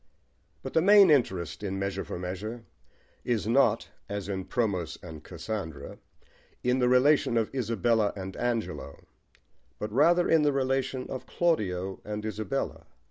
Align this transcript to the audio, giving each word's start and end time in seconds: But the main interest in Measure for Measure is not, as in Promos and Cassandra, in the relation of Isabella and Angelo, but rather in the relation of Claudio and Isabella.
But 0.63 0.73
the 0.73 0.81
main 0.81 1.11
interest 1.11 1.61
in 1.61 1.77
Measure 1.77 2.03
for 2.03 2.17
Measure 2.17 2.65
is 3.23 3.47
not, 3.47 3.89
as 4.09 4.27
in 4.27 4.45
Promos 4.45 4.97
and 5.03 5.23
Cassandra, 5.23 5.99
in 6.63 6.79
the 6.79 6.89
relation 6.89 7.37
of 7.37 7.53
Isabella 7.53 8.11
and 8.15 8.35
Angelo, 8.35 9.05
but 9.77 9.91
rather 9.93 10.27
in 10.27 10.41
the 10.41 10.51
relation 10.53 11.07
of 11.07 11.27
Claudio 11.27 12.01
and 12.03 12.25
Isabella. 12.25 12.87